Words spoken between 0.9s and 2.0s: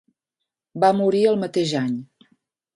morir el mateix any.